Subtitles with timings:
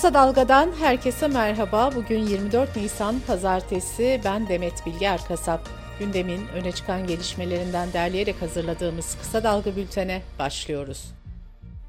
[0.00, 1.90] Kısa Dalga'dan herkese merhaba.
[1.94, 4.20] Bugün 24 Nisan Pazartesi.
[4.24, 5.68] Ben Demet Bilge Erkasap.
[5.98, 11.04] Gündemin öne çıkan gelişmelerinden derleyerek hazırladığımız Kısa Dalga bültene başlıyoruz.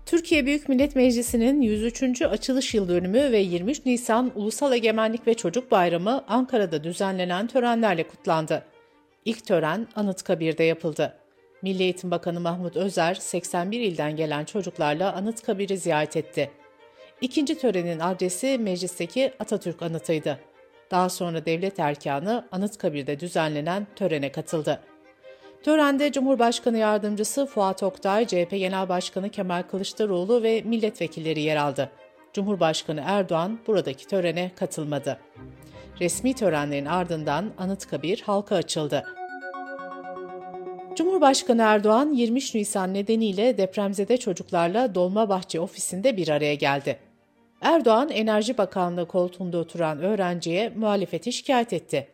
[0.05, 2.21] Türkiye Büyük Millet Meclisi'nin 103.
[2.21, 8.65] açılış yıl dönümü ve 23 Nisan Ulusal Egemenlik ve Çocuk Bayramı Ankara'da düzenlenen törenlerle kutlandı.
[9.25, 11.17] İlk tören Anıtkabir'de yapıldı.
[11.61, 16.60] Milli Eğitim Bakanı Mahmut Özer, 81 ilden gelen çocuklarla Anıtkabir'i ziyaret etti.
[17.21, 20.39] İkinci törenin adresi meclisteki Atatürk anıtıydı.
[20.91, 24.81] Daha sonra devlet erkanı Anıtkabir'de düzenlenen törene katıldı.
[25.63, 31.89] Törende Cumhurbaşkanı Yardımcısı Fuat Oktay, CHP Genel Başkanı Kemal Kılıçdaroğlu ve milletvekilleri yer aldı.
[32.33, 35.19] Cumhurbaşkanı Erdoğan buradaki törene katılmadı.
[35.99, 39.05] Resmi törenlerin ardından Anıtkabir halka açıldı.
[40.95, 47.10] Cumhurbaşkanı Erdoğan 23 Nisan nedeniyle depremzede çocuklarla Dolmabahçe ofisinde bir araya geldi.
[47.61, 52.07] Erdoğan, Enerji Bakanlığı koltuğunda oturan öğrenciye muhalefeti şikayet etti.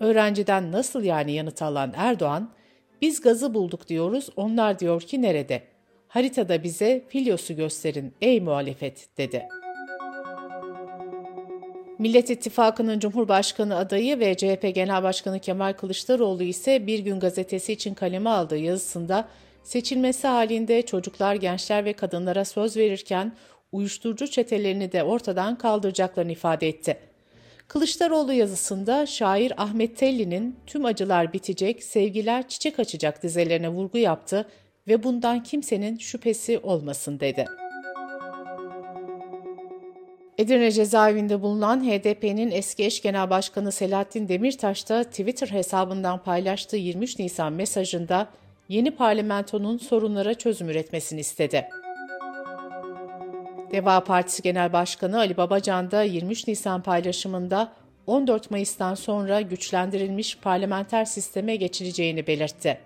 [0.00, 2.50] Öğrenciden nasıl yani yanıt alan Erdoğan,
[3.02, 5.62] biz gazı bulduk diyoruz, onlar diyor ki nerede?
[6.08, 9.48] Haritada bize Filyos'u gösterin ey muhalefet dedi.
[11.98, 17.94] Millet İttifakı'nın Cumhurbaşkanı adayı ve CHP Genel Başkanı Kemal Kılıçdaroğlu ise Bir Gün Gazetesi için
[17.94, 19.28] kaleme aldığı yazısında
[19.62, 23.32] seçilmesi halinde çocuklar, gençler ve kadınlara söz verirken
[23.72, 26.98] uyuşturucu çetelerini de ortadan kaldıracaklarını ifade etti.
[27.68, 34.48] Kılıçdaroğlu yazısında şair Ahmet Telli'nin tüm acılar bitecek, sevgiler çiçek açacak dizelerine vurgu yaptı
[34.88, 37.44] ve bundan kimsenin şüphesi olmasın dedi.
[40.38, 47.18] Edirne cezaevinde bulunan HDP'nin eski eş genel başkanı Selahattin Demirtaş da Twitter hesabından paylaştığı 23
[47.18, 48.28] Nisan mesajında
[48.68, 51.68] yeni parlamentonun sorunlara çözüm üretmesini istedi.
[53.72, 57.72] Deva Partisi Genel Başkanı Ali Babacan da 23 Nisan paylaşımında
[58.06, 62.78] 14 Mayıs'tan sonra güçlendirilmiş parlamenter sisteme geçileceğini belirtti.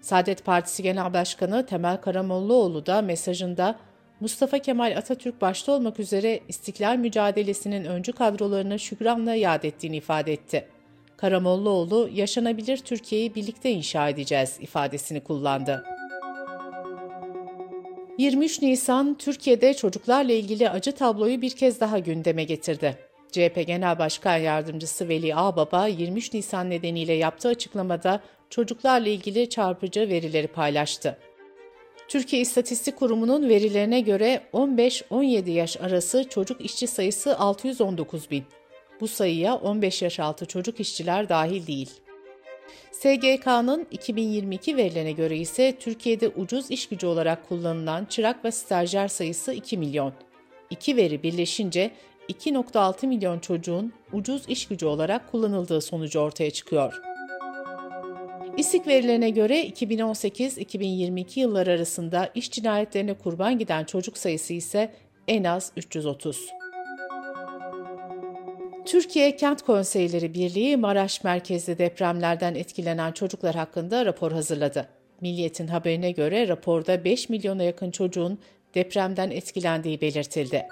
[0.00, 3.78] Saadet Partisi Genel Başkanı Temel Karamollaoğlu da mesajında
[4.20, 10.68] Mustafa Kemal Atatürk başta olmak üzere istiklal mücadelesinin öncü kadrolarını şükranla yad ettiğini ifade etti.
[11.16, 15.97] Karamollaoğlu, yaşanabilir Türkiye'yi birlikte inşa edeceğiz ifadesini kullandı.
[18.18, 22.98] 23 Nisan Türkiye'de çocuklarla ilgili acı tabloyu bir kez daha gündeme getirdi.
[23.32, 28.20] CHP Genel Başkan Yardımcısı Veli Ağbaba 23 Nisan nedeniyle yaptığı açıklamada
[28.50, 31.18] çocuklarla ilgili çarpıcı verileri paylaştı.
[32.08, 38.44] Türkiye İstatistik Kurumu'nun verilerine göre 15-17 yaş arası çocuk işçi sayısı 619 bin.
[39.00, 41.90] Bu sayıya 15 yaş altı çocuk işçiler dahil değil.
[43.02, 49.52] SGK'nın 2022 verilerine göre ise Türkiye'de ucuz iş gücü olarak kullanılan çırak ve stajyer sayısı
[49.52, 50.12] 2 milyon.
[50.70, 51.90] İki veri birleşince
[52.28, 57.02] 2.6 milyon çocuğun ucuz iş gücü olarak kullanıldığı sonucu ortaya çıkıyor.
[58.56, 64.94] İSİK verilerine göre 2018-2022 yılları arasında iş cinayetlerine kurban giden çocuk sayısı ise
[65.28, 66.46] en az 330.
[68.88, 74.88] Türkiye Kent Konseyleri Birliği Maraş merkezli depremlerden etkilenen çocuklar hakkında rapor hazırladı.
[75.20, 78.38] Milliyet'in haberine göre raporda 5 milyona yakın çocuğun
[78.74, 80.66] depremden etkilendiği belirtildi.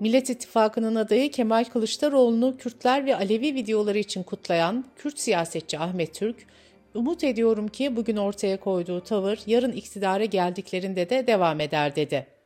[0.00, 6.46] Millet İttifakı'nın adayı Kemal Kılıçdaroğlu'nu Kürtler ve Alevi videoları için kutlayan Kürt siyasetçi Ahmet Türk,
[6.94, 12.39] umut ediyorum ki bugün ortaya koyduğu tavır yarın iktidara geldiklerinde de devam eder dedi.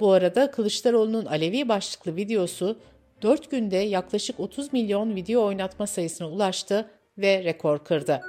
[0.00, 2.78] Bu arada Kılıçdaroğlu'nun Alevi başlıklı videosu
[3.22, 8.20] 4 günde yaklaşık 30 milyon video oynatma sayısına ulaştı ve rekor kırdı.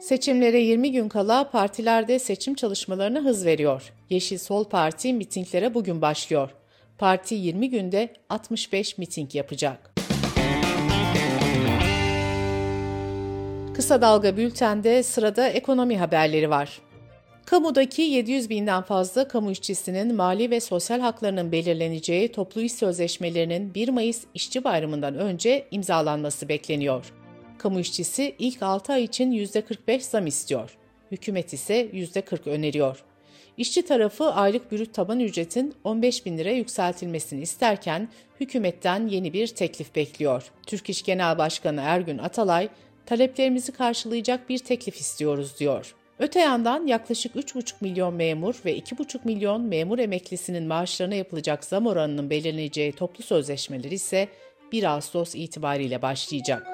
[0.00, 3.92] Seçimlere 20 gün kala partilerde seçim çalışmalarına hız veriyor.
[4.10, 6.50] Yeşil Sol Parti mitinglere bugün başlıyor.
[6.98, 9.90] Parti 20 günde 65 miting yapacak.
[13.74, 16.80] Kısa Dalga Bülten'de sırada ekonomi haberleri var.
[17.46, 23.88] Kamudaki 700 binden fazla kamu işçisinin mali ve sosyal haklarının belirleneceği toplu iş sözleşmelerinin 1
[23.88, 27.12] Mayıs İşçi Bayramı'ndan önce imzalanması bekleniyor.
[27.58, 30.76] Kamu işçisi ilk 6 ay için %45 zam istiyor.
[31.10, 33.04] Hükümet ise %40 öneriyor.
[33.56, 38.08] İşçi tarafı aylık brüt taban ücretin 15 bin lira yükseltilmesini isterken
[38.40, 40.52] hükümetten yeni bir teklif bekliyor.
[40.66, 42.68] Türk İş Genel Başkanı Ergün Atalay,
[43.06, 45.94] taleplerimizi karşılayacak bir teklif istiyoruz diyor.
[46.18, 52.30] Öte yandan yaklaşık 3,5 milyon memur ve 2,5 milyon memur emeklisinin maaşlarına yapılacak zam oranının
[52.30, 54.28] belirleneceği toplu sözleşmeler ise
[54.72, 56.66] 1 Ağustos itibariyle başlayacak.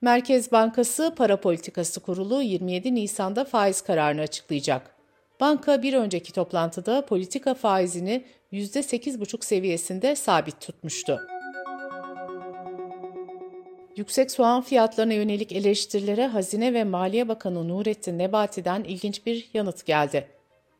[0.00, 4.94] Merkez Bankası Para Politikası Kurulu 27 Nisan'da faiz kararını açıklayacak.
[5.40, 11.20] Banka bir önceki toplantıda politika faizini %8,5 seviyesinde sabit tutmuştu.
[13.98, 20.28] Yüksek soğan fiyatlarına yönelik eleştirilere Hazine ve Maliye Bakanı Nurettin Nebati'den ilginç bir yanıt geldi.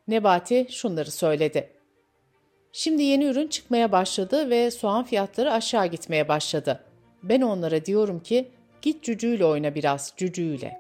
[0.09, 1.71] Nebati şunları söyledi.
[2.73, 6.85] Şimdi yeni ürün çıkmaya başladı ve soğan fiyatları aşağı gitmeye başladı.
[7.23, 8.49] Ben onlara diyorum ki
[8.83, 10.79] git cücüğüyle oyna biraz cücüğüyle.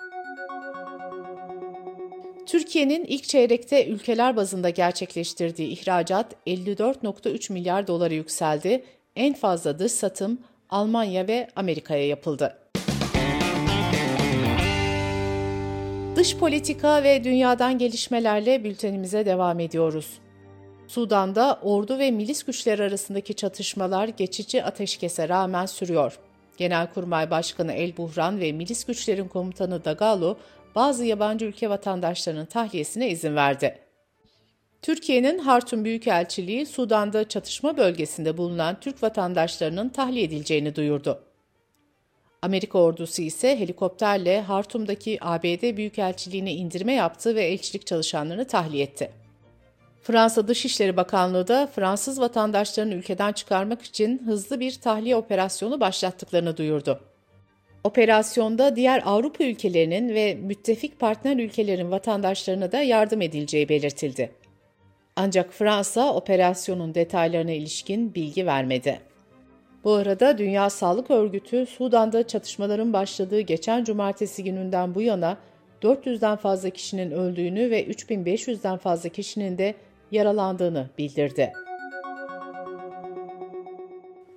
[2.46, 8.84] Türkiye'nin ilk çeyrekte ülkeler bazında gerçekleştirdiği ihracat 54.3 milyar dolara yükseldi.
[9.17, 10.38] En fazla dış satım
[10.70, 12.59] Almanya ve Amerika'ya yapıldı.
[16.17, 20.19] Dış politika ve dünyadan gelişmelerle bültenimize devam ediyoruz.
[20.88, 26.19] Sudan'da ordu ve milis güçler arasındaki çatışmalar geçici ateşkese rağmen sürüyor.
[26.56, 30.37] Genelkurmay Başkanı El Buhran ve milis güçlerin komutanı Dagalo
[30.75, 33.88] bazı yabancı ülke vatandaşlarının tahliyesine izin verdi.
[34.83, 41.23] Türkiye'nin Hartum Büyükelçiliği Sudan'da çatışma bölgesinde bulunan Türk vatandaşlarının tahliye edileceğini duyurdu.
[42.43, 49.11] Amerika ordusu ise helikopterle Hartum'daki ABD Büyükelçiliğine indirme yaptı ve elçilik çalışanlarını tahliye etti.
[50.03, 57.01] Fransa Dışişleri Bakanlığı da Fransız vatandaşlarını ülkeden çıkarmak için hızlı bir tahliye operasyonu başlattıklarını duyurdu.
[57.85, 64.31] Operasyonda diğer Avrupa ülkelerinin ve müttefik partner ülkelerin vatandaşlarına da yardım edileceği belirtildi.
[65.20, 69.00] Ancak Fransa operasyonun detaylarına ilişkin bilgi vermedi.
[69.85, 75.37] Bu arada Dünya Sağlık Örgütü Sudan'da çatışmaların başladığı geçen cumartesi gününden bu yana
[75.82, 79.75] 400'den fazla kişinin öldüğünü ve 3500'den fazla kişinin de
[80.11, 81.53] yaralandığını bildirdi.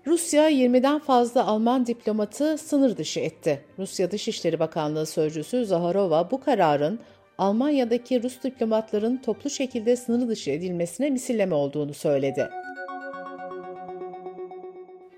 [0.07, 3.61] Rusya 20'den fazla Alman diplomatı sınır dışı etti.
[3.79, 6.99] Rusya Dışişleri Bakanlığı Sözcüsü Zaharova bu kararın
[7.41, 12.49] Almanya'daki Rus diplomatların toplu şekilde sınır dışı edilmesine misilleme olduğunu söyledi.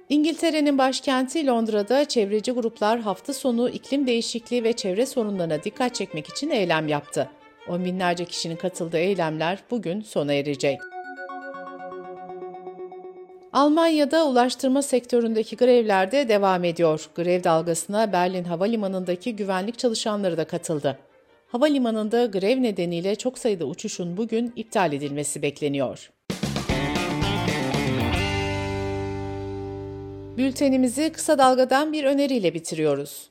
[0.10, 6.50] İngiltere'nin başkenti Londra'da çevreci gruplar hafta sonu iklim değişikliği ve çevre sorunlarına dikkat çekmek için
[6.50, 7.30] eylem yaptı.
[7.70, 10.80] On binlerce kişinin katıldığı eylemler bugün sona erecek.
[13.54, 17.10] Almanya'da ulaştırma sektöründeki grevler de devam ediyor.
[17.16, 20.98] Grev dalgasına Berlin Havalimanı'ndaki güvenlik çalışanları da katıldı.
[21.54, 26.12] Havalimanında grev nedeniyle çok sayıda uçuşun bugün iptal edilmesi bekleniyor.
[30.38, 33.30] Bültenimizi kısa dalgadan bir öneriyle bitiriyoruz.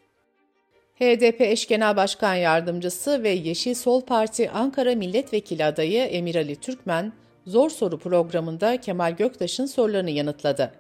[0.95, 7.13] HDP eş genel başkan yardımcısı ve Yeşil Sol Parti Ankara Milletvekili adayı Emir Ali Türkmen,
[7.47, 10.73] Zor Soru programında Kemal Göktaş'ın sorularını yanıtladı.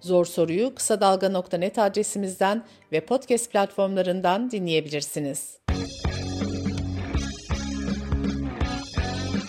[0.00, 2.62] Zor Soruyu kısa dalga.net adresimizden
[2.92, 5.58] ve podcast platformlarından dinleyebilirsiniz.